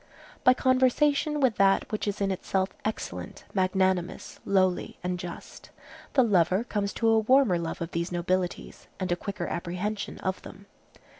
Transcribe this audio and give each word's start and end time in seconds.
By 0.43 0.55
conversation 0.55 1.39
with 1.39 1.57
that 1.57 1.91
which 1.91 2.07
is 2.07 2.21
in 2.21 2.31
itself 2.31 2.71
excellent, 2.83 3.43
magnanimous, 3.53 4.39
lowly, 4.45 4.97
and 5.03 5.19
just, 5.19 5.69
the 6.13 6.23
lover 6.23 6.63
comes 6.63 6.91
to 6.93 7.07
a 7.09 7.19
warmer 7.19 7.59
love 7.59 7.81
of 7.81 7.91
these 7.91 8.11
nobilities, 8.11 8.87
and 8.99 9.11
a 9.11 9.15
quicker 9.15 9.45
apprehension 9.45 10.17
of 10.21 10.41
them. 10.41 10.65